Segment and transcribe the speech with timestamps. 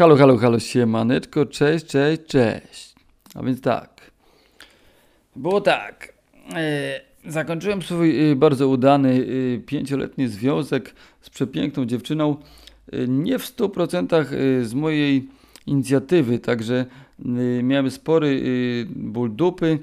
[0.00, 2.94] Halo, halo, halo, siemaneczko, cześć, cześć, cześć.
[3.34, 4.10] A więc tak.
[5.36, 6.12] Było tak.
[6.54, 12.36] E, zakończyłem swój e, bardzo udany e, pięcioletni związek z przepiękną dziewczyną.
[13.08, 15.28] Nie w 100% e, z mojej
[15.66, 16.86] inicjatywy, także
[17.62, 18.42] miałem spory
[18.96, 19.78] ból dupy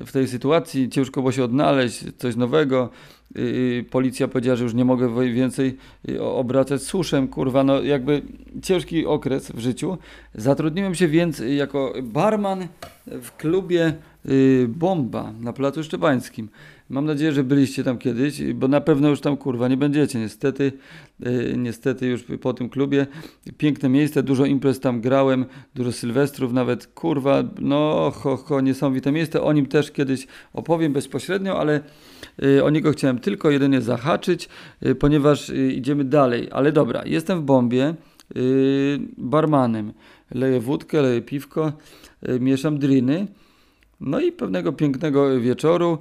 [0.00, 0.88] w tej sytuacji.
[0.88, 2.90] Ciężko było się odnaleźć, coś nowego.
[3.34, 5.76] Yy, policja powiedziała, że już nie mogę więcej
[6.20, 8.22] o- obracać suszem, kurwa, no jakby
[8.62, 9.98] ciężki okres w życiu.
[10.34, 12.66] Zatrudniłem się więc jako barman
[13.06, 13.94] w klubie
[14.68, 16.48] Bomba na Placu Szczepańskim.
[16.90, 20.72] Mam nadzieję, że byliście tam kiedyś, bo na pewno już tam kurwa nie będziecie, niestety.
[21.20, 23.06] Yy, niestety już po tym klubie.
[23.58, 25.44] Piękne miejsce, dużo imprez tam grałem,
[25.74, 29.42] dużo sylwestrów nawet, kurwa, no ho, ho, niesamowite miejsce.
[29.42, 31.80] O nim też kiedyś opowiem bezpośrednio, ale
[32.42, 34.48] y, o niego chciałem tylko jedynie zahaczyć,
[34.86, 36.48] y, ponieważ idziemy dalej.
[36.52, 37.94] Ale dobra, jestem w bombie
[39.18, 39.92] barmanem.
[40.30, 41.72] Leję wódkę, leję piwko,
[42.40, 43.26] mieszam driny.
[44.00, 45.98] No i pewnego pięknego wieczoru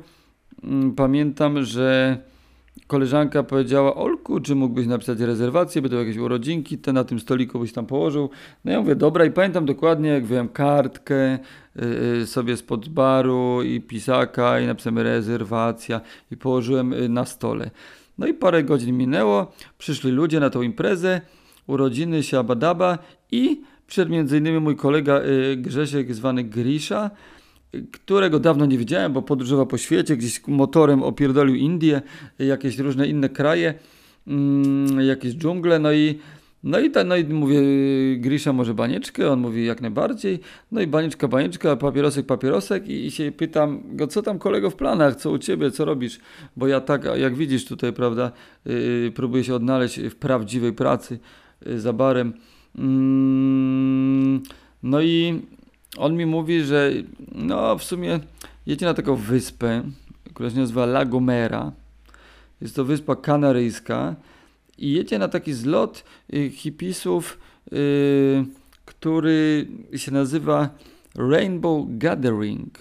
[0.96, 2.18] pamiętam, że
[2.88, 7.74] koleżanka powiedziała, Olku, czy mógłbyś napisać rezerwację, będą jakieś urodzinki, te na tym stoliku byś
[7.74, 8.30] tam położył.
[8.66, 11.40] No ja mówię, dobra i pamiętam dokładnie, jak wziąłem kartkę y,
[12.22, 17.72] y, sobie spod baru i pisaka i napisałem rezerwacja i położyłem y, na stole.
[18.18, 21.22] No i parę godzin minęło, przyszli ludzie na tą imprezę,
[21.68, 22.98] urodziny siabadaba
[23.32, 27.12] i przyszedł między innymi mój kolega y, Grzesiek zwany Grisza,
[27.92, 32.02] którego dawno nie widziałem, bo podróżował po świecie, gdzieś motorem opierdolił Indię,
[32.42, 33.74] y, jakieś różne inne kraje,
[34.28, 36.20] mm, jakieś dżungle, no i
[36.64, 37.62] no i, ta, no i mówię,
[38.18, 39.32] Grisza może banieczkę?
[39.32, 40.40] On mówi jak najbardziej.
[40.72, 44.76] No i banieczka, banieczka, papierosek, papierosek i, i się pytam go, co tam kolego w
[44.76, 46.20] planach, co u ciebie, co robisz?
[46.56, 48.32] Bo ja tak, jak widzisz tutaj, prawda,
[48.66, 51.20] yy, próbuję się odnaleźć w prawdziwej pracy
[51.66, 52.34] yy, za barem.
[52.78, 54.44] Mm,
[54.84, 55.42] no i
[55.98, 56.92] on mi mówi, że
[57.32, 58.20] no w sumie
[58.66, 59.84] jedzie na taką wyspę,
[60.34, 61.72] która się nazywa La Gomera.
[62.62, 64.16] Jest to wyspa kanaryjska
[64.78, 67.38] i jedzie na taki zlot y, hipisów,
[67.74, 68.46] y,
[68.86, 70.70] który się nazywa
[71.16, 72.80] Rainbow Gathering.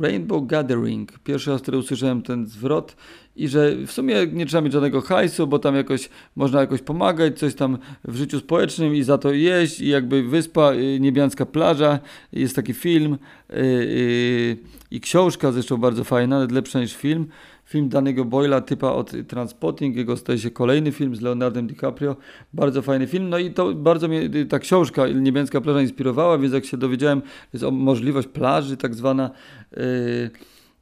[0.00, 1.18] Rainbow Gathering.
[1.18, 2.96] Pierwszy raz, który usłyszałem ten zwrot
[3.36, 7.38] i że w sumie nie trzeba mieć żadnego hajsu, bo tam jakoś można jakoś pomagać,
[7.38, 11.98] coś tam w życiu społecznym i za to jeść i jakby wyspa, y, niebiańska plaża,
[12.32, 14.56] jest taki film y, y,
[14.90, 17.26] i książka zresztą bardzo fajna, nawet lepsza niż film.
[17.64, 22.16] Film danego Boyla typa od Transpotting, jego staje się kolejny film z Leonardem DiCaprio,
[22.52, 26.54] bardzo fajny film, no i to bardzo mnie y, ta książka Niebiańska plaża inspirowała, więc
[26.54, 29.30] jak się dowiedziałem, jest o możliwość plaży tak zwana,
[29.76, 30.30] y,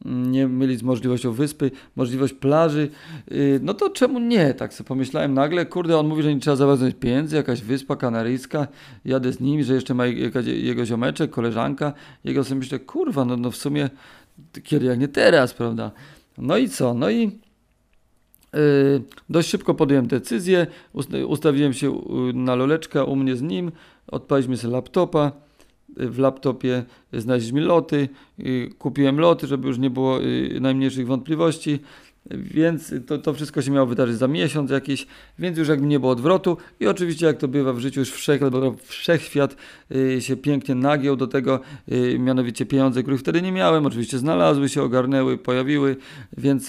[0.04, 2.90] nie mylić z możliwością wyspy, możliwość plaży,
[3.30, 4.54] yy, no to czemu nie?
[4.54, 8.68] Tak sobie pomyślałem nagle, kurde, on mówi, że nie trzeba zawiązać pieniędzy, jakaś wyspa kanaryjska,
[9.04, 10.06] jadę z nim, że jeszcze ma
[10.46, 11.92] jego ziomeczek, koleżanka,
[12.24, 13.90] jego sobie myślę, kurwa, no, no w sumie
[14.62, 15.90] kiedy jak nie teraz, prawda?
[16.38, 16.94] No i co?
[16.94, 17.22] No i
[18.54, 23.72] yy, dość szybko podjąłem decyzję, ust- ustawiłem się u- na loleczka u mnie z nim,
[24.06, 25.32] odpaliśmy sobie laptopa,
[25.98, 28.08] w laptopie znaleźliśmy loty,
[28.78, 31.78] kupiłem loty, żeby już nie było y, najmniejszych wątpliwości,
[32.30, 35.06] więc to, to wszystko się miało wydarzyć za miesiąc jakiś,
[35.38, 36.56] więc już jakby nie było odwrotu.
[36.80, 38.40] I oczywiście jak to bywa w życiu już wszech,
[38.82, 39.56] wszechświat
[39.94, 41.60] y, się pięknie nagiął do tego,
[41.92, 45.96] y, mianowicie pieniądze, których wtedy nie miałem, oczywiście znalazły się, ogarnęły, pojawiły,
[46.36, 46.66] więc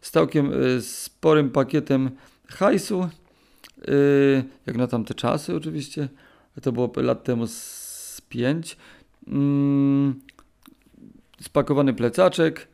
[0.00, 2.10] z całkiem sporym pakietem
[2.48, 3.08] hajsu,
[4.66, 6.08] jak na tamte czasy oczywiście,
[6.62, 7.46] to było lat temu
[8.32, 8.76] 5.
[9.28, 10.20] Mm,
[11.40, 12.68] spakowany plecaczek,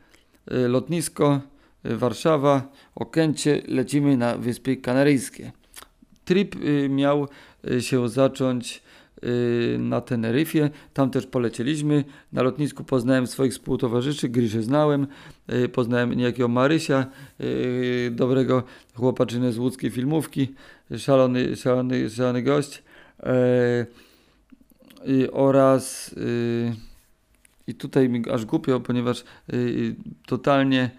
[0.52, 1.40] y, lotnisko,
[1.86, 5.52] y, Warszawa, Okęcie, lecimy na Wyspy Kanaryjskie.
[6.24, 7.28] Trip y, miał
[7.80, 8.82] się zacząć
[9.78, 12.04] na Teneryfie, tam też polecieliśmy.
[12.32, 15.06] Na lotnisku poznałem swoich współtowarzyszy, Griszę znałem,
[15.72, 17.06] poznałem niejakiego Marysia,
[18.10, 18.62] dobrego
[18.94, 20.54] chłopaczynę z łódzkiej filmówki,
[20.98, 22.82] szalony, szalony, szalony gość.
[25.08, 26.72] Y, oraz y,
[27.66, 29.96] i tutaj mi aż głupio, ponieważ y,
[30.26, 30.90] totalnie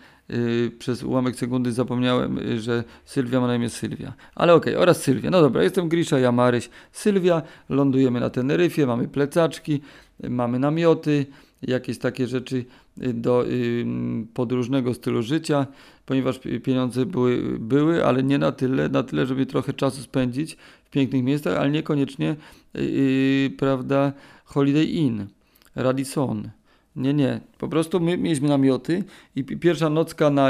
[0.80, 4.13] przez ułamek sekundy zapomniałem, że Sylwia ma na imię Sylwia.
[4.36, 5.30] Ale okej, oraz Sylwia.
[5.30, 9.81] No dobra, jestem Grisza, ja Maryś, Sylwia, lądujemy na Teneryfie, mamy plecaczki,
[10.30, 11.25] mamy namioty,
[11.62, 12.66] jakieś takie rzeczy
[13.13, 13.86] do y,
[14.34, 15.68] podróżnego stylu życia,
[16.06, 20.57] ponieważ pi- pieniądze były, były, ale nie na tyle, na tyle, żeby trochę czasu spędzić
[20.86, 22.36] w pięknych miejscach, ale niekoniecznie,
[22.74, 24.13] yy, yy, prawda,
[24.46, 25.28] Holiday Inn,
[25.75, 26.50] Radisson.
[26.96, 27.42] Nie, nie.
[27.57, 29.04] Po prostu my mieliśmy namioty
[29.36, 30.50] i pi- pierwsza nocka na,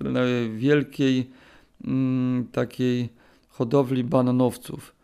[0.00, 0.20] na
[0.56, 1.26] wielkiej
[1.84, 3.08] mm, takiej
[3.48, 4.94] hodowli bananowców.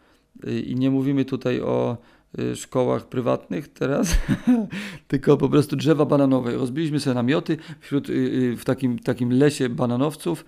[0.46, 2.19] y, i nie mówimy tutaj o y,
[2.54, 4.16] szkołach prywatnych teraz,
[5.08, 6.56] tylko po prostu drzewa bananowe.
[6.56, 10.44] Rozbiliśmy sobie namioty wśród, y, w takim, takim lesie bananowców.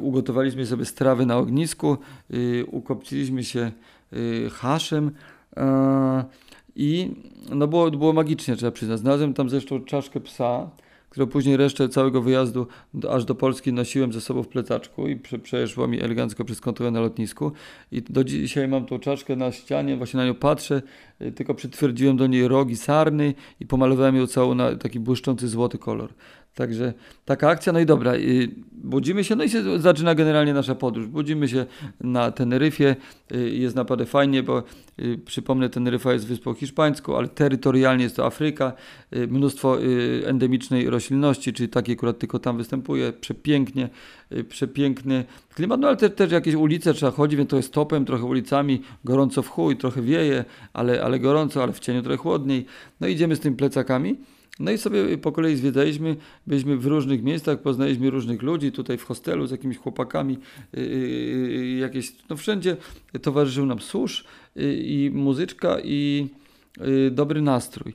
[0.00, 1.98] Ugotowaliśmy sobie strawy na ognisku,
[2.66, 3.72] ukopciliśmy się
[4.50, 5.10] haszem
[6.76, 7.10] i
[7.50, 9.00] no było, było magicznie, trzeba przyznać.
[9.00, 10.70] Znalazłem tam zresztą czaszkę psa,
[11.16, 15.16] którą później resztę całego wyjazdu do, aż do Polski nosiłem ze sobą w plecaczku i
[15.16, 17.52] prze, mi elegancko przez kontrolę na lotnisku.
[17.92, 20.82] I do dzisiaj mam tą czaszkę na ścianie, właśnie na nią patrzę,
[21.22, 25.78] y, tylko przytwierdziłem do niej rogi sarny i pomalowałem ją całą na taki błyszczący złoty
[25.78, 26.12] kolor.
[26.56, 26.92] Także
[27.24, 28.12] taka akcja, no i dobra,
[28.72, 31.06] budzimy się, no i się zaczyna generalnie nasza podróż.
[31.06, 31.66] Budzimy się
[32.00, 32.96] na Teneryfie,
[33.34, 34.62] y, jest naprawdę fajnie, bo
[34.98, 38.72] y, przypomnę, Teneryfa jest wyspą hiszpańską, ale terytorialnie jest to Afryka,
[39.16, 39.78] y, mnóstwo
[40.24, 43.88] endemicznej roślinności, czyli takie akurat tylko tam występuje, przepięknie,
[44.48, 45.24] przepiękny
[45.54, 48.82] klimat, no ale też, też jakieś ulice trzeba chodzić, więc to jest topem, trochę ulicami,
[49.04, 52.66] gorąco w chuj, trochę wieje, ale, ale gorąco, ale w cieniu trochę chłodniej.
[53.00, 54.16] No idziemy z tymi plecakami.
[54.60, 56.16] No i sobie po kolei zwiedzaliśmy,
[56.46, 60.38] byliśmy w różnych miejscach, poznaliśmy różnych ludzi, tutaj w hostelu z jakimiś chłopakami,
[60.72, 62.76] yy, jakieś, no wszędzie
[63.22, 64.24] towarzyszył nam susz
[64.56, 66.28] yy, i muzyczka i
[66.80, 67.94] yy, dobry nastrój.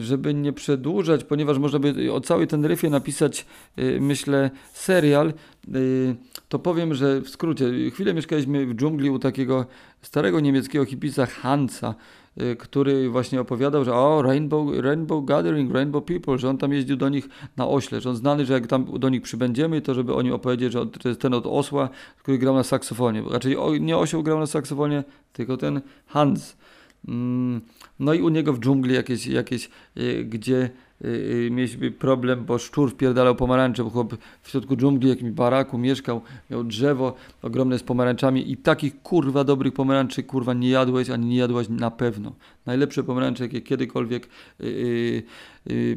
[0.00, 3.46] Żeby nie przedłużać, ponieważ można by o całej ten ryfie napisać,
[4.00, 5.32] myślę, serial,
[6.48, 9.66] to powiem, że w skrócie, chwilę mieszkaliśmy w dżungli u takiego
[10.02, 12.23] starego niemieckiego hipisa Hansa, Y,
[12.58, 17.08] który właśnie opowiadał, że o, Rainbow, Rainbow Gathering, Rainbow People, że on tam jeździł do
[17.08, 20.32] nich na ośle, że on znany, że jak tam do nich przybędziemy, to żeby oni
[20.32, 21.88] opowiedzieć, że to jest ten od osła,
[22.18, 23.22] który grał na saksofonie.
[23.30, 26.56] Raczej nie osioł grał na saksofonie, tylko ten Hans.
[27.08, 27.60] Mm,
[27.98, 30.70] no i u niego w dżungli jakieś, jakieś y, gdzie
[31.04, 35.78] Y, y, mieliśmy problem, bo szczur wpierdalał pomarańcze, bo chłop w środku dżungli, jakimś baraku
[35.78, 36.20] mieszkał,
[36.50, 41.36] miał drzewo ogromne z pomarańczami i takich kurwa dobrych pomarańczy kurwa nie jadłeś, ani nie
[41.36, 42.32] jadłaś na pewno.
[42.66, 44.28] Najlepsze pomarańcze, jakie kiedykolwiek
[44.60, 45.22] yy,
[45.66, 45.96] yy,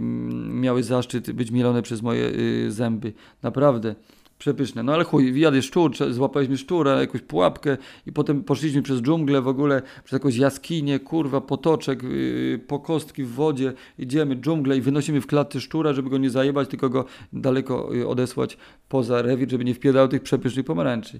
[0.49, 3.13] miały zaszczyt być mielone przez moje yy, zęby.
[3.43, 3.95] Naprawdę.
[4.37, 4.83] Przepyszne.
[4.83, 9.47] No ale chuj, wyjadł szczur, złapaliśmy szczura, jakąś pułapkę i potem poszliśmy przez dżunglę w
[9.47, 15.21] ogóle, przez jakąś jaskinię, kurwa, potoczek, yy, po kostki w wodzie, idziemy dżunglę i wynosimy
[15.21, 18.57] w klatce szczura, żeby go nie zajebać, tylko go daleko yy, odesłać
[18.89, 21.19] poza rewir, żeby nie wpierdał tych przepysznych pomarańczy.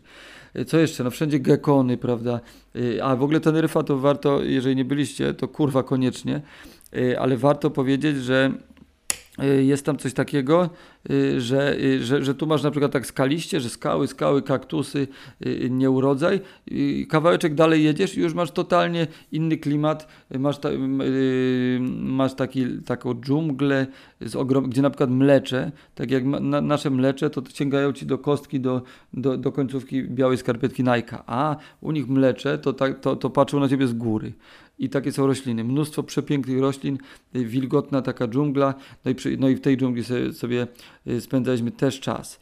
[0.53, 1.03] Yy, co jeszcze?
[1.03, 2.39] No wszędzie gekony, prawda?
[2.73, 6.41] Yy, a w ogóle ten ryfa to warto, jeżeli nie byliście, to kurwa koniecznie,
[6.93, 8.51] yy, ale warto powiedzieć, że
[9.45, 10.69] jest tam coś takiego,
[11.11, 15.07] y, że, y, że, że tu masz na przykład tak skaliście, że skały, skały, kaktusy,
[15.69, 16.39] nieurodzaj.
[17.09, 20.07] Kawałeczek dalej jedziesz i już masz totalnie inny klimat.
[20.39, 20.69] Masz, ta,
[21.99, 23.87] masz taki, taką dżunglę,
[24.21, 28.17] z ogrom, gdzie na przykład mlecze, tak jak na, nasze mlecze, to sięgają ci do
[28.17, 28.81] kostki, do,
[29.13, 31.17] do, do końcówki białej skarpetki Nike.
[31.27, 34.33] A u nich mlecze to, tak, to, to patrzą na ciebie z góry
[34.79, 35.63] i takie są rośliny.
[35.63, 36.97] Mnóstwo przepięknych roślin,
[37.35, 38.73] y, wilgotna taka dżungla,
[39.05, 40.67] no i, przy, no i w tej dżungli sobie, sobie
[41.07, 42.39] y, spędzaliśmy też czas.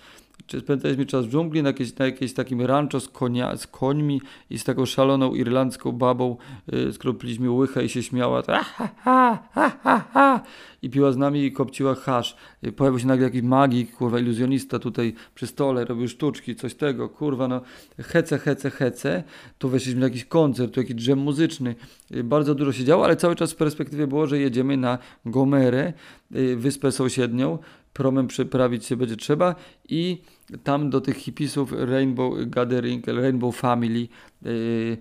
[0.60, 4.60] Spędzaliśmy czas w dżungli na, jakieś, na jakieś takim rancho z, konia, z końmi i
[4.60, 6.38] z taką szaloną irlandzką babą,
[6.72, 8.44] yy, z którą piliśmy łychę i się śmiała.
[8.48, 8.64] Ha,
[8.98, 10.44] ha, ha, ha, ha,
[10.82, 12.36] I piła z nami i kopciła hasz.
[12.62, 17.10] Yy, pojawił się nagle jakiś magik, kurwa, iluzjonista tutaj przy stole, robił sztuczki, coś tego,
[17.10, 17.62] kurwa, no
[18.00, 19.24] hece, hece, hece.
[19.58, 21.76] Tu weszliśmy na jakiś koncert, tu jakiś drzem muzyczny.
[22.12, 25.94] Yy, bardzo dużo się działo, ale cały czas w perspektywie było, że jedziemy na Gomerę,
[26.32, 27.58] yy, wyspę sąsiednią,
[27.94, 29.56] promem przeprawić się będzie trzeba
[29.90, 30.22] i
[30.64, 34.08] tam do tych hipisów Rainbow Gathering, Rainbow Family
[34.42, 34.98] yy,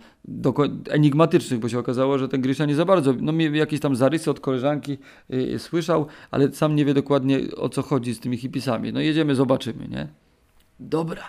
[0.91, 4.41] enigmatycznych, bo się okazało, że ten Grisza nie za bardzo, no jakieś tam zarysy od
[4.41, 4.99] koleżanki
[5.29, 8.93] yy, słyszał, ale sam nie wie dokładnie o co chodzi z tymi hipisami.
[8.93, 10.09] No jedziemy, zobaczymy, nie?
[10.81, 11.23] Dobra.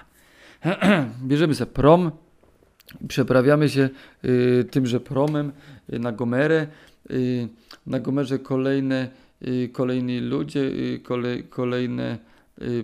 [1.27, 2.11] Bierzemy sobie prom,
[3.07, 3.89] przeprawiamy się
[4.23, 5.51] yy, tymże promem
[5.89, 6.67] yy, na Gomerę.
[7.09, 7.47] Yy,
[7.87, 9.09] na Gomerze kolejne
[9.41, 12.17] Y, kolejni ludzie, y, kolej, kolejne y,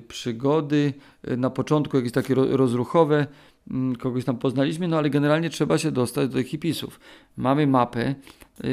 [0.08, 0.94] przygody.
[1.38, 3.28] Na początku jakieś takie rozruchowe,
[3.72, 7.00] mm, kogoś tam poznaliśmy, no ale generalnie trzeba się dostać do tych hipisów.
[7.38, 8.16] Mamy mapę,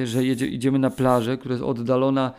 [0.04, 2.32] że jedzie, idziemy na plażę, która jest oddalona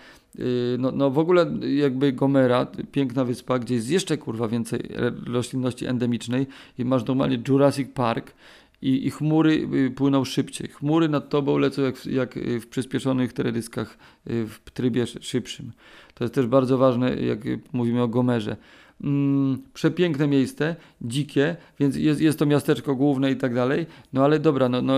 [0.79, 4.89] no, no w ogóle jakby Gomera, piękna wyspa, gdzie jest jeszcze kurwa więcej
[5.27, 6.47] roślinności endemicznej
[6.77, 8.33] i masz normalnie Jurassic Park
[8.81, 10.67] i, i chmury y, płyną szybciej.
[10.67, 13.97] Chmury nad tobą lecą jak, jak w przyspieszonych teledyskach
[14.29, 15.71] y, w trybie szybszym.
[16.13, 17.39] To jest też bardzo ważne, jak
[17.73, 18.57] mówimy o Gomerze.
[19.03, 23.85] Mm, przepiękne miejsce, dzikie, więc jest, jest to miasteczko główne i tak dalej.
[24.13, 24.93] No ale dobra, no, no,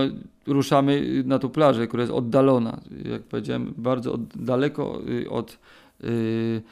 [0.46, 5.58] ruszamy na tą plażę, która jest oddalona, jak powiedziałem, bardzo od, daleko y, od,
[6.04, 6.62] y,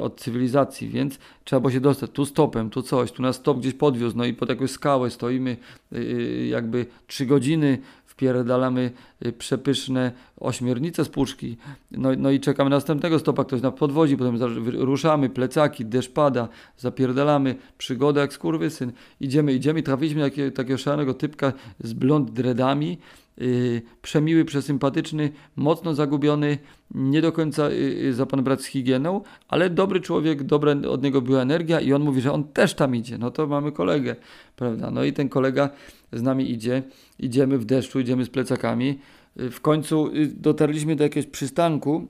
[0.00, 3.74] od cywilizacji, więc trzeba było się dostać tu stopem, tu coś, tu nas stop gdzieś
[3.74, 5.56] podwiózł, no i pod jakąś skałę stoimy
[5.92, 7.78] y, jakby trzy godziny,
[8.14, 8.90] wpierdalamy
[9.38, 11.56] przepyszne ośmiornice z puszki,
[11.90, 14.36] no, no i czekamy następnego stopa, ktoś nas podwozi, potem
[14.66, 16.48] ruszamy, plecaki, deszcz pada,
[16.78, 22.98] zapierdalamy, przygoda jak skurwysyn, idziemy, idziemy trafiliśmy na takiego, takiego szalonego typka z blond dreadami,
[23.38, 26.58] yy, przemiły, przesympatyczny, mocno zagubiony,
[26.94, 31.20] nie do końca yy, za pan brat z higieną, ale dobry człowiek, dobra od niego
[31.20, 34.16] była energia i on mówi, że on też tam idzie, no to mamy kolegę,
[34.56, 35.70] prawda, no i ten kolega
[36.12, 36.82] z nami idzie,
[37.18, 38.98] idziemy w deszczu, idziemy z plecakami,
[39.36, 42.08] w końcu dotarliśmy do jakiegoś przystanku,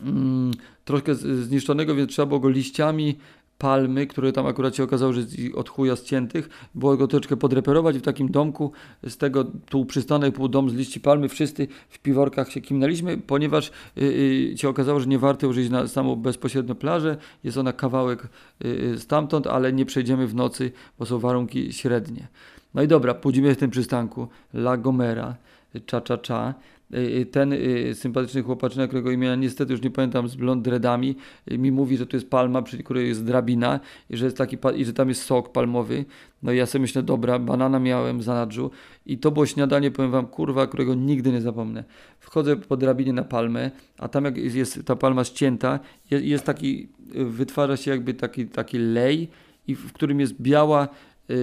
[0.00, 0.50] mm,
[0.84, 3.16] troszkę zniszczonego, więc trzeba było go liściami
[3.60, 5.22] palmy, które tam akurat się okazało, że
[5.54, 8.72] od chuja ciętych, było go troszeczkę podreperować w takim domku,
[9.08, 13.70] z tego pół przystanek, pół dom z liści palmy, wszyscy w piworkach się kimnęliśmy, ponieważ
[13.96, 18.28] yy, się okazało, że nie warto już iść na samą bezpośrednio plażę, jest ona kawałek
[18.60, 22.28] yy, stamtąd, ale nie przejdziemy w nocy, bo są warunki średnie.
[22.74, 25.36] No i dobra, pójdziemy w tym przystanku, La Gomera,
[25.86, 26.54] cza cza cza,
[27.30, 31.16] ten y, sympatyczny chłopaczyna, którego imienia niestety już nie pamiętam, z blond dreadami,
[31.50, 33.80] mi mówi, że tu jest palma, przy której jest drabina
[34.10, 36.04] i że, jest taki, i że tam jest sok palmowy.
[36.42, 38.70] No i ja sobie myślę, dobra, banana miałem w zanadrzu
[39.06, 41.84] i to było śniadanie, powiem wam, kurwa, którego nigdy nie zapomnę.
[42.20, 45.80] Wchodzę po drabinie na palmę, a tam jak jest, ta palma ścięta,
[46.10, 49.28] jest, jest, taki, wytwarza się jakby taki, taki lej,
[49.66, 50.88] i w którym jest biała,
[51.28, 51.36] yy,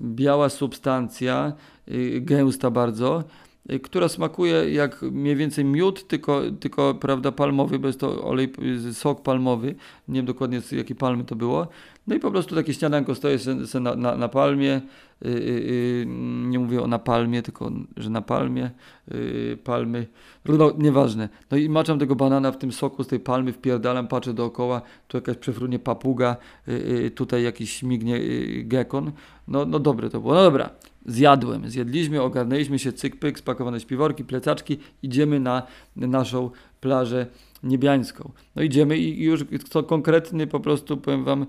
[0.00, 1.52] biała substancja,
[1.86, 3.47] yy, gęsta bardzo, Y,
[3.82, 8.52] która smakuje jak mniej więcej miód, tylko, tylko prawda, palmowy, bo jest to olej,
[8.88, 9.74] y, sok palmowy.
[10.08, 11.68] Nie wiem dokładnie z jakiej palmy to było.
[12.06, 13.38] No i po prostu takie śniadanko stoję
[13.80, 14.80] na, na, na palmie.
[15.22, 16.06] Yy, yy,
[16.46, 18.70] nie mówię o na palmie, tylko że na palmie,
[19.10, 20.06] yy, palmy,
[20.44, 21.28] no nieważne.
[21.50, 25.16] No i maczam tego banana w tym soku z tej palmy, wpierdalam, patrzę dookoła, tu
[25.16, 26.36] jakaś przefrunie papuga,
[26.68, 29.12] y, y, tutaj jakiś śmignie y, gekon.
[29.48, 30.34] No, no dobre to było.
[30.34, 30.70] No dobra,
[31.08, 35.62] zjadłem, zjedliśmy, ogarnęliśmy się, cyk pyk, spakowane śpiworki, plecaczki, idziemy na
[35.96, 36.50] naszą
[36.80, 37.26] plażę
[37.62, 38.30] niebiańską.
[38.56, 41.46] No idziemy i już to konkretny po prostu, powiem wam,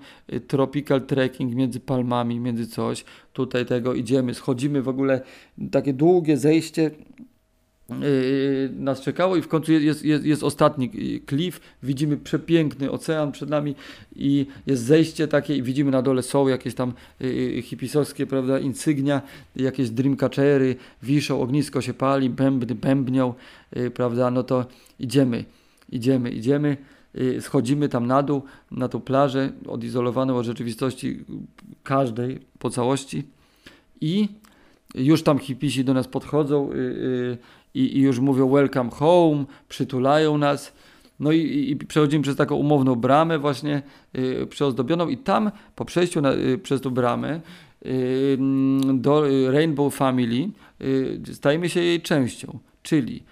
[0.48, 5.20] tropical trekking między palmami, między coś, tutaj tego idziemy, schodzimy w ogóle,
[5.70, 6.90] takie długie zejście,
[8.72, 13.74] nas czekało i w końcu jest, jest, jest ostatni klif, widzimy przepiękny ocean przed nami
[14.16, 19.22] i jest zejście takie i widzimy na dole są jakieś tam yy, hipisowskie, prawda, insygnia,
[19.56, 23.34] jakieś dreamcatchery, wiszą, ognisko się pali, bębny bębnią,
[23.94, 24.66] prawda, no to
[24.98, 25.44] idziemy,
[25.88, 26.76] idziemy, idziemy,
[27.40, 31.24] schodzimy tam na dół, na tą plażę, odizolowaną od rzeczywistości
[31.82, 33.24] każdej po całości
[34.00, 34.28] i
[34.94, 37.38] już tam hipisi do nas podchodzą, yy,
[37.74, 40.72] i, i już mówią welcome home, przytulają nas.
[41.20, 43.82] No i, i przechodzimy przez taką umowną bramę właśnie
[44.18, 47.40] y, przyozdobioną i tam po przejściu na, y, przez tą bramę
[47.86, 48.38] y,
[48.94, 50.48] do Rainbow Family
[51.32, 53.22] stajemy się jej częścią, czyli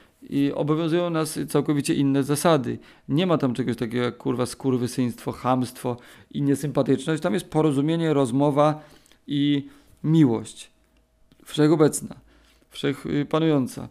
[0.54, 2.78] obowiązują nas całkowicie inne zasady.
[3.08, 5.96] Nie ma tam czegoś takiego jak kurwa skurwysyństwo, hamstwo
[6.30, 7.22] i niesympatyczność.
[7.22, 8.80] Tam jest porozumienie, rozmowa
[9.26, 9.68] i
[10.04, 10.70] miłość.
[11.44, 12.16] Wszechobecna,
[12.70, 13.88] wszechpanująca.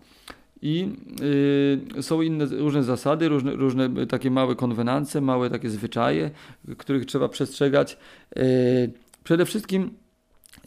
[0.61, 0.89] I
[1.97, 6.31] y, są inne różne zasady, różne, różne takie małe konwenance, małe takie zwyczaje,
[6.77, 7.97] których trzeba przestrzegać.
[8.37, 8.91] Y,
[9.23, 9.91] przede wszystkim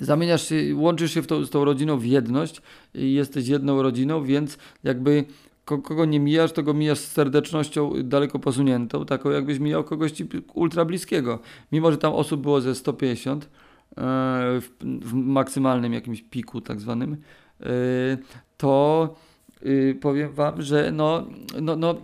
[0.01, 2.63] zamieniasz się, łączysz się to, z tą rodziną w jedność
[2.95, 5.25] jesteś jedną rodziną, więc jakby
[5.65, 10.13] kogo nie mijasz, to go mijasz z serdecznością daleko posuniętą, taką jakbyś mijał kogoś
[10.55, 11.39] ultra bliskiego.
[11.73, 13.49] Mimo, że tam osób było ze 150 e,
[14.61, 17.17] w, w maksymalnym jakimś piku tak zwanym,
[17.61, 17.67] e,
[18.57, 19.15] to
[19.62, 21.26] yy, powiem wam, że no,
[21.61, 21.95] no, no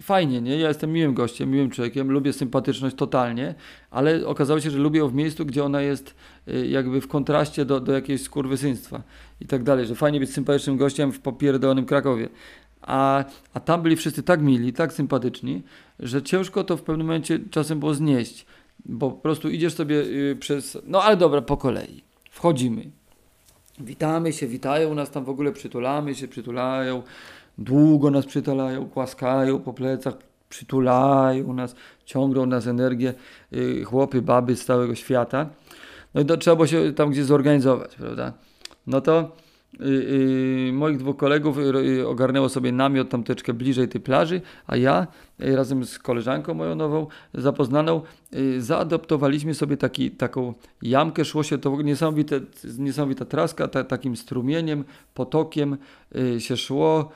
[0.00, 0.58] fajnie, nie?
[0.58, 3.54] Ja jestem miłym gościem, miłym człowiekiem, lubię sympatyczność totalnie,
[3.90, 6.14] ale okazało się, że lubię ją w miejscu, gdzie ona jest
[6.48, 9.02] y, jakby w kontraście do, do jakiegoś skurwysyństwa
[9.40, 12.28] i tak dalej, że fajnie być sympatycznym gościem w popierdolonym Krakowie.
[12.82, 15.62] A, a tam byli wszyscy tak mili, tak sympatyczni,
[16.00, 18.46] że ciężko to w pewnym momencie czasem było znieść,
[18.84, 20.78] bo po prostu idziesz sobie y, przez...
[20.86, 22.02] No ale dobra, po kolei.
[22.30, 22.90] Wchodzimy.
[23.80, 27.02] Witamy się, witają nas tam w ogóle, przytulamy się, przytulają,
[27.58, 30.14] długo nas przytulają, głaskają po plecach,
[30.48, 33.14] przytulają nas, ciągną nas energię,
[33.50, 35.46] yy, chłopy, baby z całego świata.
[36.14, 38.32] No i to trzeba było się tam gdzieś zorganizować, prawda?
[38.86, 39.36] No to
[40.72, 45.06] moich dwóch kolegów yy, ogarnęło sobie namiot tam troszeczkę bliżej tej plaży, a ja
[45.40, 48.02] y, razem z koleżanką moją nową, zapoznaną,
[48.34, 52.40] y, zaadoptowaliśmy sobie taki, taką jamkę, szło się to niesamowite,
[52.78, 55.76] niesamowita traska, ta, takim strumieniem, potokiem
[56.16, 57.10] y, się szło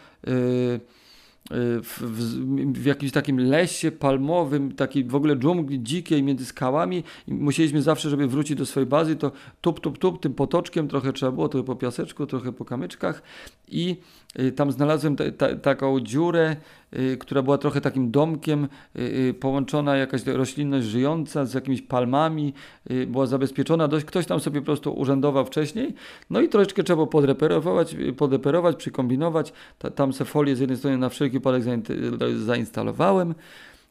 [1.50, 7.34] w, w, w, jakimś takim lesie palmowym, takiej w ogóle dżungli dzikiej między skałami i
[7.34, 11.32] musieliśmy zawsze, żeby wrócić do swojej bazy, to tup, tup, tup, tym potoczkiem trochę trzeba
[11.32, 13.22] było, trochę po piaseczku, trochę po kamyczkach
[13.68, 13.96] i
[14.38, 16.56] y, tam znalazłem te, ta, taką dziurę,
[16.87, 16.87] y,
[17.18, 18.68] która była trochę takim domkiem,
[18.98, 22.54] y, połączona jakaś roślinność żyjąca z jakimiś palmami,
[23.06, 25.94] była zabezpieczona, dość, ktoś tam sobie po prostu urzędował wcześniej,
[26.30, 30.98] no i troszeczkę trzeba było podreperować, podreperować przykombinować, ta, tam se folię z jednej strony
[30.98, 31.62] na wszelki wypadek
[32.36, 33.34] zainstalowałem.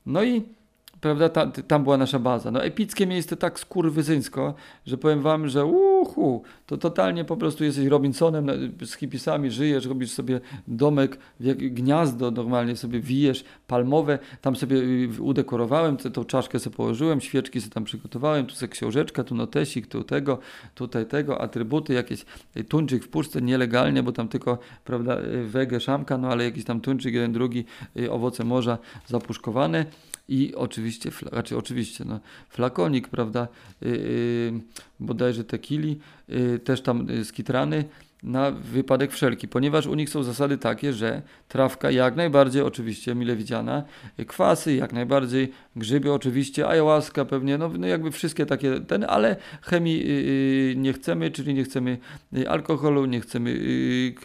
[0.06, 0.57] No i
[1.02, 2.52] prawda, ta, tam była nasza baza.
[2.52, 4.54] No epickie miejsce tak skurwysyńsko,
[4.86, 8.48] że powiem wam, że uhu, to totalnie po prostu jesteś Robinsonem
[8.86, 11.18] z hipisami, żyjesz, robisz sobie domek,
[11.58, 17.74] gniazdo normalnie sobie wijesz, palmowe, tam sobie y, udekorowałem, tą czaszkę sobie położyłem, świeczki sobie
[17.74, 20.40] tam przygotowałem, tu sobie książeczka, tu notesik, tu tego,
[20.76, 22.26] tutaj tego, atrybuty, jakieś
[22.58, 26.66] y, tuńczyk w puszce, nielegalnie, bo tam tylko, prawda, y, wege, szamka, no ale jakiś
[26.66, 27.66] tam tuńczyk, jeden, drugi,
[28.10, 28.78] owoce morza
[29.08, 29.86] zapuszkowane
[30.28, 32.20] i oczywiście, znaczy oczywiście, no,
[32.50, 33.48] flakonik, prawda,
[33.82, 34.62] yy,
[35.00, 37.86] bodajże tequili, yy, też tam skitrany,
[38.24, 43.36] na wypadek wszelki, ponieważ u nich są zasady takie, że trawka jak najbardziej oczywiście mile
[43.36, 43.84] widziana,
[44.28, 50.08] kwasy jak najbardziej, grzyby oczywiście, ayahuasca pewnie, no, no jakby wszystkie takie, ten, ale chemii
[50.08, 51.98] yy, nie chcemy, czyli nie chcemy
[52.38, 54.16] y, alkoholu, nie chcemy yy,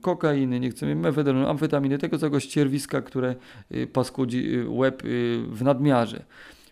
[0.00, 3.34] kokainy, nie chcemy mefedronu, amfetaminy, tego całego ścierwiska, które
[3.70, 5.02] yy, paskudzi y, łeb
[5.48, 6.24] w nadmiarze.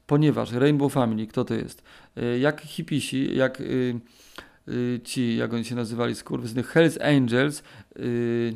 [0.07, 1.83] Ponieważ Rainbow Family, kto to jest?
[2.41, 3.63] Jak hipisi, jak
[5.05, 7.63] ci, jak oni się nazywali, skurwysyny, Hells Angels,
[7.99, 8.55] y,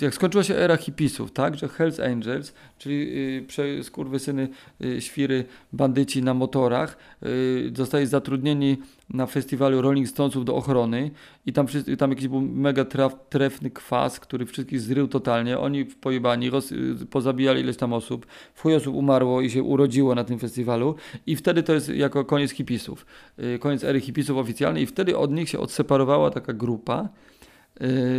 [0.00, 3.08] jak skończyła się era hipisów, tak, że Hells Angels, czyli
[3.58, 4.48] y, skurwysyny,
[4.84, 8.76] y, świry, bandyci na motorach, y, zostali zatrudnieni
[9.10, 11.10] na festiwalu Rolling Stonesów do ochrony
[11.46, 11.66] i tam,
[11.98, 15.58] tam jakiś był mega traf, trefny kwas, który wszystkich zrył totalnie.
[15.58, 16.72] Oni pojebani, roz,
[17.10, 18.26] pozabijali ileś tam osób.
[18.54, 20.94] W osób umarło i się urodziło na tym festiwalu
[21.26, 23.06] i wtedy to jest jako koniec hipisów.
[23.60, 27.08] Koniec ery hipisów oficjalnej i wtedy od nich się odseparowała taka grupa,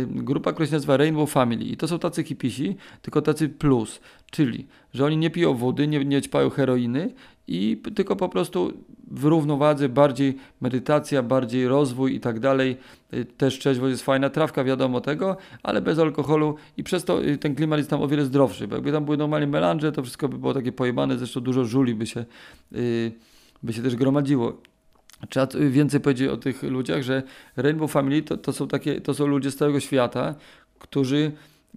[0.06, 1.64] grupa, która się nazywa Rainbow Family.
[1.64, 6.04] I to są tacy hipisi, tylko tacy plus, czyli, że oni nie piją wody, nie,
[6.04, 7.14] nie ćpają heroiny
[7.48, 8.72] i tylko po prostu
[9.10, 12.76] w równowadze bardziej medytacja, bardziej rozwój i tak dalej.
[13.14, 17.38] Y, też trzeźwość jest fajna, trawka wiadomo tego, ale bez alkoholu i przez to y,
[17.38, 20.28] ten klimat jest tam o wiele zdrowszy, bo jakby tam były normalnie melanże, to wszystko
[20.28, 22.24] by było takie pojebane, zresztą dużo żuli by się,
[23.62, 24.60] by się też gromadziło.
[25.28, 27.22] Trzeba więcej powiedzieć o tych ludziach, że
[27.56, 30.34] Rainbow Family to, to, są, takie, to są ludzie z całego świata,
[30.78, 31.32] którzy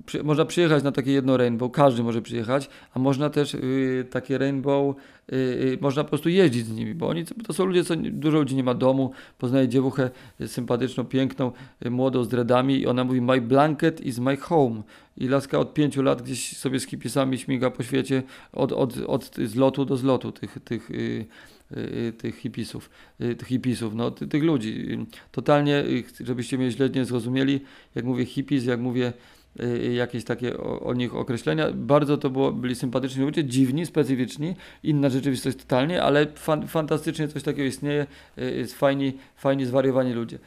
[0.05, 4.37] przy, można przyjechać na takie jedno rainbow, każdy może przyjechać, a można też y, takie
[4.37, 4.95] rainbow,
[5.31, 8.37] y, y, można po prostu jeździć z nimi, bo oni to są ludzie, co dużo
[8.37, 10.09] ludzi nie ma domu, poznaje dziewuchę
[10.47, 11.51] sympatyczną, piękną,
[11.85, 14.83] y, młodą z dreadami i ona mówi my blanket is my home
[15.17, 19.35] i laska od pięciu lat gdzieś sobie z hipisami śmiga po świecie od, od, od
[19.35, 21.25] zlotu do zlotu tych, tych y, Y,
[22.17, 22.89] tych hipisów,
[23.21, 24.97] y, tych hipisów, no, ty, tych ludzi.
[25.31, 27.61] Totalnie, y, żebyście mnie źle nie zrozumieli,
[27.95, 29.13] jak mówię hipis, jak mówię
[29.93, 31.71] jakieś takie o, o, nich określenia.
[31.73, 37.43] Bardzo to było, byli sympatyczni ludzie, dziwni, specyficzni, inna rzeczywistość totalnie, ale fan, fantastycznie coś
[37.43, 38.07] takiego istnieje,
[38.37, 40.39] jest fajni, fajni zwariowani ludzie.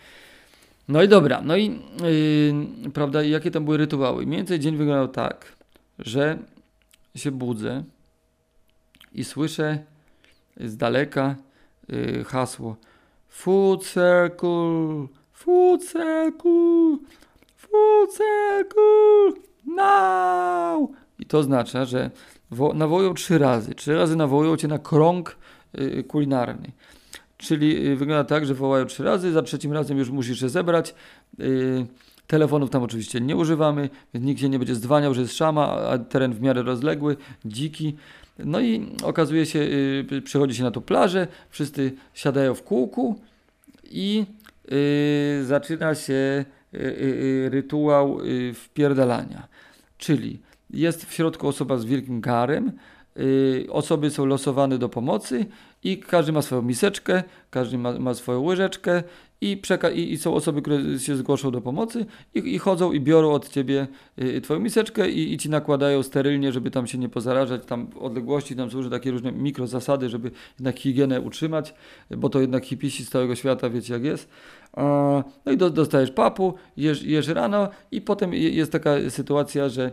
[0.89, 1.81] No i dobra, no i
[2.85, 4.27] yy, prawda, jakie tam były rytuały?
[4.27, 5.57] Mniej więcej dzień wyglądał tak,
[5.99, 6.39] że
[7.17, 7.85] się budzę
[9.13, 9.79] i słyszę
[10.61, 11.37] z daleka
[11.93, 12.77] y, hasło
[13.29, 16.99] Food Circle, Food Circle,
[17.57, 20.91] Food Circle, now!
[21.19, 22.11] I to oznacza, że
[22.75, 23.75] nawołują trzy razy.
[23.75, 25.37] Trzy razy nawołują cię na krąg
[25.79, 26.73] y, kulinarny.
[27.37, 30.95] Czyli y, wygląda tak, że wołają trzy razy, za trzecim razem już musisz się zebrać.
[32.27, 35.99] Telefonów tam oczywiście nie używamy, więc nikt się nie będzie zdwaniał, że jest szama, a
[35.99, 37.97] teren w miarę rozległy, dziki.
[38.39, 43.21] No i okazuje się, yy, przychodzi się na tą plażę, wszyscy siadają w kółku
[43.91, 44.27] i
[44.71, 48.19] yy, zaczyna się yy, rytuał
[48.55, 49.49] wpierdalania.
[49.99, 50.39] Czyli
[50.71, 52.73] jest w środku osoba z wielkim garem,
[53.69, 55.47] osoby są losowane do pomocy
[55.85, 59.03] i każdy ma swoją miseczkę, każdy ma, ma swoją łyżeczkę
[59.41, 59.63] i,
[59.95, 63.49] i, i, są osoby, które się zgłoszą do pomocy i, i chodzą i biorą od
[63.49, 63.87] ciebie
[64.19, 68.57] y, twoją miseczkę i, i, ci nakładają sterylnie, żeby tam się nie pozarażać, tam odległości,
[68.57, 71.75] tam służy takie różne mikrozasady, żeby jednak higienę utrzymać,
[72.11, 74.29] bo to jednak hipisi z całego świata, wiecie jak jest.
[75.47, 79.93] No i do, dostajesz papu, jesz, jesz rano i potem jest taka sytuacja, że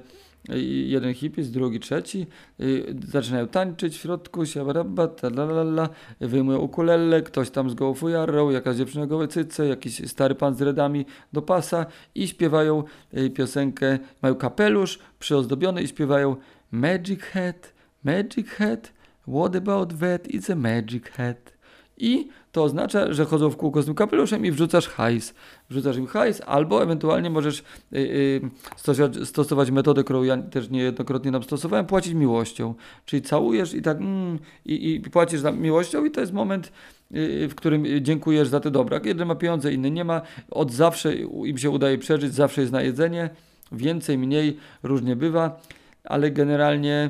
[0.49, 2.27] jeden hipis, drugi, trzeci,
[2.59, 5.89] y, zaczynają tańczyć w środku, siabarabba, talalala,
[6.21, 10.61] wyjmują ukulele, ktoś tam z gołą fujarą, jakaś dziewczyna goły, cyce, jakiś stary pan z
[10.61, 12.83] redami do pasa i śpiewają
[13.17, 16.35] y, piosenkę, mają kapelusz przyozdobiony i śpiewają
[16.71, 18.93] Magic Hat, Magic Hat,
[19.27, 21.52] what about that, it's a magic hat.
[21.97, 25.33] I to oznacza, że chodzą w kółko z tym kapeluszem i wrzucasz hajs.
[25.69, 28.41] Wrzucasz im hajs, albo ewentualnie możesz yy, yy,
[28.75, 32.75] stosować, stosować metodę, którą ja też niejednokrotnie nam stosowałem, płacić miłością.
[33.05, 36.71] Czyli całujesz i tak mm, i, i płacisz miłością i to jest moment,
[37.11, 38.99] yy, w którym dziękujesz za te dobra.
[39.05, 40.21] Jeden ma pieniądze, inny nie ma.
[40.51, 43.29] Od zawsze im się udaje przeżyć, zawsze jest na jedzenie.
[43.71, 45.61] Więcej, mniej, różnie bywa,
[46.03, 47.09] ale generalnie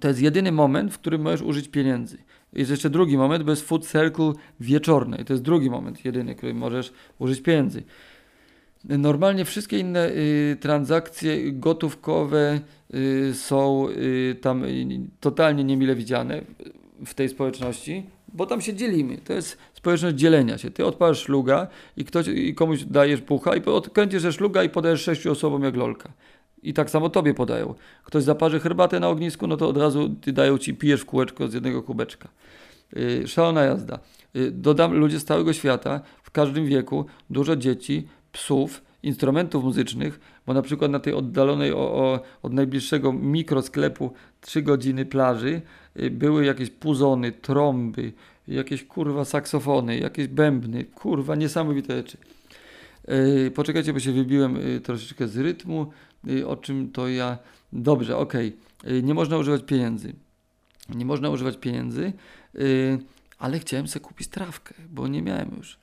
[0.00, 2.18] to jest jedyny moment, w którym możesz użyć pieniędzy.
[2.52, 5.16] Jest jeszcze drugi moment, bo jest food circle wieczorny.
[5.22, 7.82] I to jest drugi moment, jedyny, w którym możesz użyć pieniędzy.
[8.84, 12.60] Normalnie wszystkie inne y, transakcje gotówkowe
[12.94, 16.42] y, są y, tam y, totalnie niemile widziane
[17.06, 19.18] w tej społeczności, bo tam się dzielimy.
[19.18, 20.70] To jest społeczność dzielenia się.
[20.70, 25.32] Ty odpalasz szluga i, ktoś, i komuś dajesz pucha i odkręcisz szluga i podajesz sześciu
[25.32, 26.12] osobom jak lolka.
[26.62, 27.74] I tak samo tobie podają.
[28.04, 31.82] Ktoś zaparzy herbatę na ognisku, no to od razu dają ci, pijesz kółeczko z jednego
[31.82, 32.28] kubeczka.
[32.92, 33.98] Yy, szalona jazda.
[34.34, 40.54] Yy, dodam, ludzie z całego świata, w każdym wieku, dużo dzieci, psów, instrumentów muzycznych, bo
[40.54, 45.62] na przykład na tej oddalonej o, o, od najbliższego mikrosklepu 3 godziny plaży
[45.96, 48.12] yy, były jakieś puzony, trąby,
[48.48, 52.16] jakieś kurwa saksofony, jakieś bębny, kurwa niesamowite rzeczy.
[53.08, 55.86] Yy, poczekajcie, bo się wybiłem yy, troszeczkę z rytmu.
[56.28, 57.38] Y, o czym to ja.
[57.72, 58.34] Dobrze, ok.
[59.02, 60.14] Nie można używać pieniędzy.
[60.94, 62.12] Nie można używać pieniędzy,
[62.54, 62.98] y,
[63.38, 65.78] ale chciałem sobie kupić trawkę, bo nie miałem już.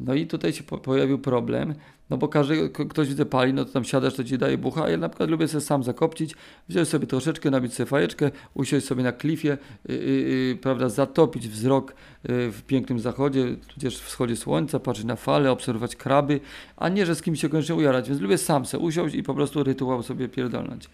[0.00, 1.74] No i tutaj się po pojawił problem,
[2.10, 4.96] no bo każdy, ktoś widzę pali, no to tam siadasz, to ci daje bucha, ja
[4.96, 6.34] na przykład lubię sobie sam zakopcić,
[6.68, 11.94] wziąć sobie troszeczkę, nabić sobie fajeczkę, usiąść sobie na klifie, yy, yy, prawda, zatopić wzrok
[12.28, 16.40] yy, w pięknym zachodzie, tudzież wschodzie słońca, patrzeć na fale, obserwować kraby,
[16.76, 19.34] a nie, że z kimś się koniecznie ujarać, więc lubię sam sobie usiąść i po
[19.34, 20.88] prostu rytuał sobie pierdolnąć.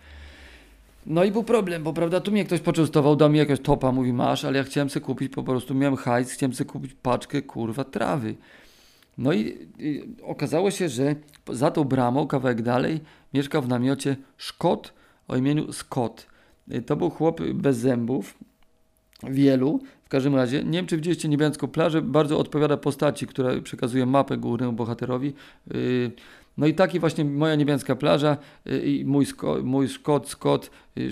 [1.06, 4.12] No i był problem, bo prawda, tu mnie ktoś poczęstował, dał mi jakiegoś topa, mówi
[4.12, 7.84] masz, ale ja chciałem sobie kupić, po prostu miałem hajs, chciałem sobie kupić paczkę, kurwa,
[7.84, 8.34] trawy.
[9.18, 11.14] No i, i, okazało się, że
[11.48, 13.00] za tą bramą, kawałek dalej,
[13.34, 14.92] mieszka w namiocie Szkot
[15.28, 16.26] o imieniu Scott.
[16.72, 18.34] Y, to był chłop bez zębów,
[19.22, 19.80] wielu.
[20.04, 24.36] W każdym razie, nie wiem czy widzieliście niebiańską plażę, bardzo odpowiada postaci, która przekazuje mapę
[24.36, 25.34] głównemu bohaterowi.
[25.74, 26.12] Y,
[26.58, 30.70] no i taki właśnie moja niebiańska plaża y, i mój, sko, mój Scott, Scott,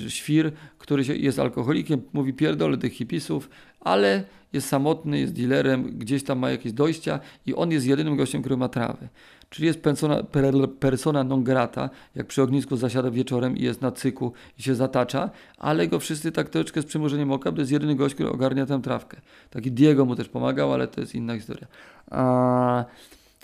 [0.09, 6.39] świr, który jest alkoholikiem, mówi pierdolę tych hipisów, ale jest samotny, jest dealerem, gdzieś tam
[6.39, 9.09] ma jakieś dojścia i on jest jedynym gościem, który ma trawę.
[9.51, 10.23] Czyli jest persona,
[10.81, 15.31] persona non grata, jak przy ognisku zasiada wieczorem i jest na cyku i się zatacza,
[15.59, 18.67] ale go wszyscy tak troszeczkę z przymurzeniem oka, bo to jest jedyny gość, który ogarnia
[18.67, 19.21] tę trawkę.
[19.51, 21.67] Taki Diego mu też pomagał, ale to jest inna historia.
[22.11, 22.85] A...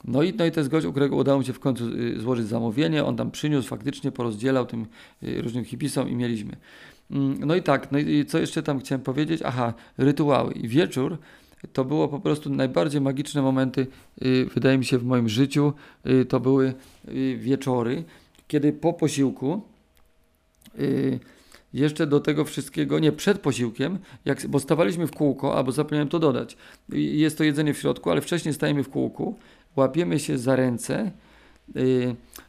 [0.05, 2.20] No i, no i to jest gość, u którego udało mi się w końcu y,
[2.20, 3.05] złożyć zamówienie.
[3.05, 4.87] On tam przyniósł, faktycznie porozdzielał tym
[5.22, 6.57] y, różnym hipisom i mieliśmy.
[7.11, 9.40] Mm, no i tak, no i co jeszcze tam chciałem powiedzieć?
[9.45, 10.53] Aha, rytuały.
[10.53, 11.19] I wieczór
[11.73, 13.87] to było po prostu najbardziej magiczne momenty,
[14.23, 15.73] y, wydaje mi się, w moim życiu.
[16.07, 16.75] Y, to były
[17.09, 18.05] y, wieczory,
[18.49, 19.62] kiedy po posiłku
[21.73, 26.19] jeszcze do tego wszystkiego, nie przed posiłkiem, jak, bo stawaliśmy w kółko, albo zapomniałem to
[26.19, 26.57] dodać.
[26.92, 29.38] Jest to jedzenie w środku, ale wcześniej stajemy w kółku,
[29.77, 31.11] łapiemy się za ręce,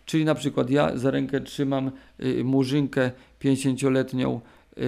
[0.05, 1.91] czyli na przykład ja za rękę trzymam
[2.43, 4.39] murzynkę 50-letnią
[4.77, 4.83] yy,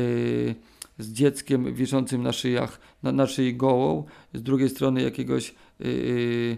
[0.97, 6.57] z dzieckiem wiszącym na szyjach, na, na szyi gołą, z drugiej strony jakiegoś yy,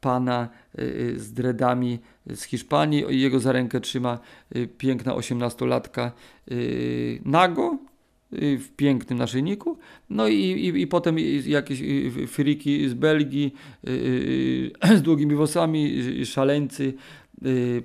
[0.00, 4.18] pana yy, z dreadami z Hiszpanii i jego za rękę trzyma
[4.78, 6.12] piękna osiemnastolatka
[6.46, 7.78] yy, nago,
[8.32, 9.78] y, w pięknym naszyjniku,
[10.10, 13.54] no i, i, i potem jakieś y, friki z Belgii
[14.98, 16.94] z długimi włosami, szaleńcy,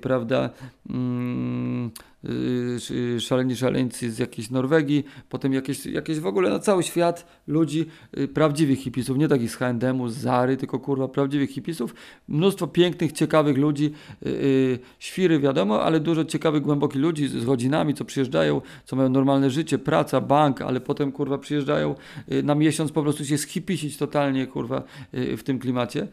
[0.00, 0.50] prawda,
[0.90, 1.90] mm,
[2.24, 7.86] Y, szaleni szaleńcy z jakiejś Norwegii, potem jakieś, jakieś w ogóle na cały świat ludzi,
[8.18, 11.94] y, prawdziwych hipisów, nie takich z H&M-u, z Zary, tylko kurwa prawdziwych hipisów.
[12.28, 13.90] Mnóstwo pięknych, ciekawych ludzi,
[14.26, 19.50] y, świry wiadomo, ale dużo ciekawych, głębokich ludzi z rodzinami, co przyjeżdżają, co mają normalne
[19.50, 21.94] życie, praca, bank, ale potem kurwa przyjeżdżają
[22.42, 26.08] na miesiąc po prostu się schipisić totalnie kurwa w tym klimacie.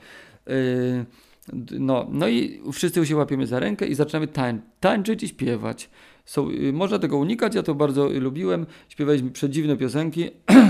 [1.79, 5.89] No, no i wszyscy się łapiemy za rękę i zaczynamy tań, tańczyć i śpiewać.
[6.25, 8.65] Są, y, można tego unikać, ja to bardzo lubiłem.
[8.89, 10.29] Śpiewaliśmy przedziwne piosenki.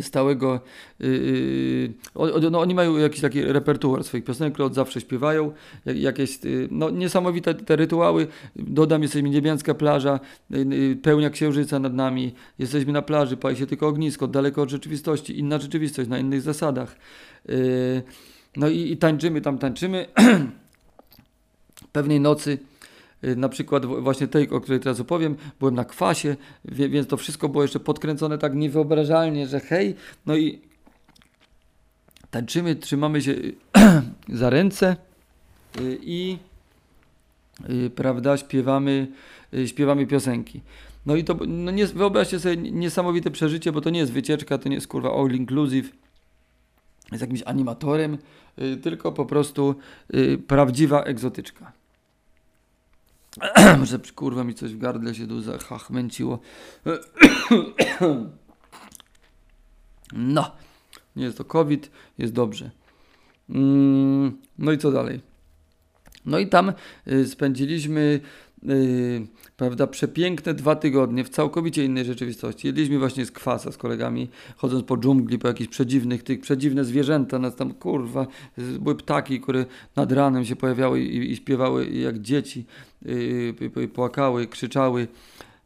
[0.00, 0.60] stałego.
[1.00, 1.92] Yy,
[2.50, 5.52] no, oni mają jakiś taki repertuar swoich piosenek, które od zawsze śpiewają.
[5.86, 8.26] Jakieś yy, no, niesamowite te rytuały.
[8.56, 12.34] Dodam, jesteśmy niebiańska plaża, yy, pełnia księżyca nad nami.
[12.58, 16.96] Jesteśmy na plaży, pali się tylko ognisko, daleko od rzeczywistości, inna rzeczywistość, na innych zasadach.
[18.58, 20.06] No i, i tańczymy tam, tańczymy.
[21.92, 22.58] Pewnej nocy,
[23.24, 27.48] y, na przykład właśnie tej, o której teraz opowiem, byłem na kwasie, więc to wszystko
[27.48, 29.94] było jeszcze podkręcone tak niewyobrażalnie, że hej,
[30.26, 30.60] no i
[32.30, 33.34] tańczymy, trzymamy się
[34.28, 34.96] za ręce
[35.80, 36.38] y, i
[37.70, 39.06] y, prawda, śpiewamy,
[39.66, 40.60] śpiewamy piosenki.
[41.06, 44.68] No i to, no nie, wyobraźcie sobie niesamowite przeżycie, bo to nie jest wycieczka, to
[44.68, 45.92] nie jest kurwa all inclusive
[47.12, 48.18] z jakimś animatorem,
[48.82, 49.74] tylko po prostu
[50.14, 51.72] y, prawdziwa egzotyczka.
[53.78, 56.38] Może kurwa mi coś w gardle się tu zachachmęciło.
[60.12, 60.50] No,
[61.16, 62.70] nie jest to COVID, jest dobrze.
[63.50, 65.20] Mm, no i co dalej?
[66.26, 66.72] No i tam
[67.08, 68.20] y, spędziliśmy
[68.70, 72.66] y, prawda, przepiękne dwa tygodnie w całkowicie innej rzeczywistości.
[72.66, 77.38] Jedliśmy właśnie z kwasa z kolegami, chodząc po dżungli, po jakichś przedziwnych, tych przedziwne zwierzęta,
[77.38, 78.26] nas tam kurwa,
[78.80, 79.66] były ptaki, które
[79.96, 82.64] nad ranem się pojawiały i, i śpiewały jak dzieci,
[83.06, 83.10] y,
[83.76, 85.08] y, y, płakały, krzyczały.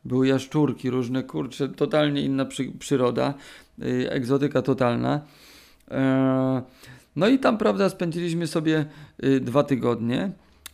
[0.04, 3.34] Były jaszczurki różne, kurcze, totalnie inna przy, przyroda,
[3.82, 5.20] y, egzotyka totalna.
[5.90, 6.62] E,
[7.16, 8.86] no i tam, prawda, spędziliśmy sobie
[9.24, 10.30] y, dwa tygodnie.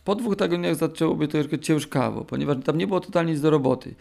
[0.09, 3.95] Po dwóch tygodniach zaczęło być troszkę ciężkawo, ponieważ tam nie było totalnie nic do roboty.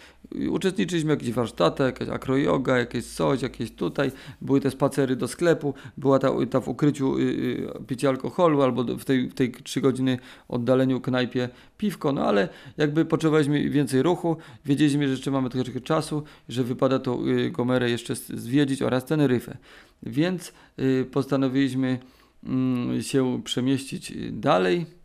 [0.50, 4.12] Uczestniczyliśmy w jakichś warsztatach, jakaś akroyoga, jakieś coś, jakieś tutaj.
[4.40, 8.84] Były te spacery do sklepu, była ta, ta w ukryciu y, y, picie alkoholu albo
[8.84, 10.18] w tej, w tej 3 godziny
[10.48, 16.22] oddaleniu knajpie piwko, no ale jakby potrzebowaliśmy więcej ruchu, wiedzieliśmy, że jeszcze mamy troszeczkę czasu,
[16.48, 19.56] że wypada tą y, Gomerę jeszcze zwiedzić oraz Teneryfę.
[20.02, 21.98] Więc y, postanowiliśmy
[22.44, 24.97] mm, się przemieścić y, dalej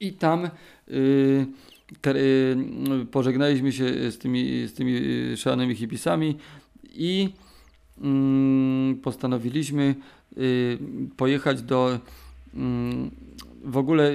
[0.00, 0.50] i tam
[0.88, 1.46] y,
[2.06, 6.36] y, pożegnaliśmy się z tymi, z tymi y, szalonymi hipisami
[6.84, 7.28] i
[8.00, 9.94] mm, postanowiliśmy
[11.16, 11.98] pojechać do
[12.54, 13.10] mm,
[13.64, 14.12] w ogóle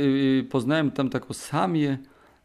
[0.49, 1.97] poznałem tam taką Samię,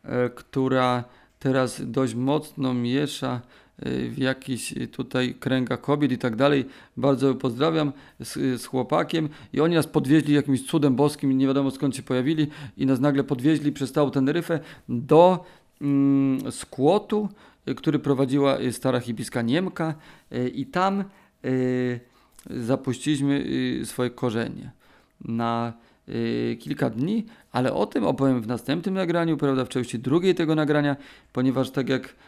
[0.03, 1.05] e, która
[1.38, 3.40] teraz dość mocno miesza
[3.86, 6.64] w jakichś y, tutaj kręgach kobiet i tak dalej.
[6.96, 11.96] Bardzo pozdrawiam z, z chłopakiem i oni nas podwieźli jakimś cudem boskim, nie wiadomo skąd
[11.96, 15.44] się pojawili i nas nagle podwieźli przez całą Teneryfę do
[15.80, 17.28] mm, skłotu,
[17.68, 19.94] y, który prowadziła y, stara hipiska Niemka
[20.32, 21.04] y, i tam
[21.44, 22.00] y,
[22.50, 23.44] zapuściliśmy
[23.80, 24.70] y, swoje korzenie
[25.20, 25.72] na
[26.08, 30.54] y, kilka dni, ale o tym opowiem w następnym nagraniu, prawda, w części drugiej tego
[30.54, 30.96] nagrania,
[31.32, 32.27] ponieważ tak jak y, y, y,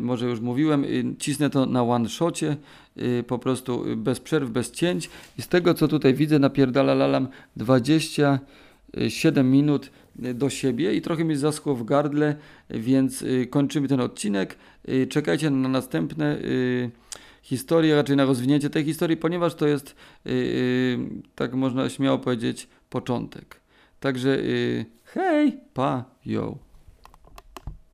[0.00, 2.56] może już mówiłem, y, cisnę to na one shocie,
[2.98, 6.94] y, po prostu y, bez przerw, bez cięć i z tego co tutaj widzę napierdala
[6.94, 9.90] lalam 27 minut
[10.24, 12.36] y, do siebie i trochę mi zaschło w gardle,
[12.70, 14.56] więc y, kończymy ten odcinek.
[14.88, 16.90] Y, Czekajcie na następne y,
[17.42, 20.98] historie, raczej na rozwinięcie tej historii, ponieważ to jest, y, y,
[21.34, 23.60] tak można śmiało powiedzieć, początek.
[24.00, 26.71] Także y, hej, pa, yo.